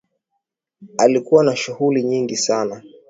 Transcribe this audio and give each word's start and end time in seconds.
Alikuwa 0.97 1.43
na 1.43 1.55
shughuli 1.55 2.03
nyingi 2.03 2.37
sana. 2.37 2.83